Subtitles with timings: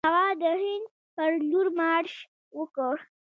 [0.07, 2.13] هغه د هند پر لور مارش
[2.59, 2.93] وکړ.